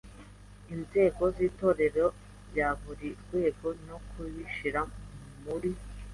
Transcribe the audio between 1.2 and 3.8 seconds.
z’Itorero bya buri rwego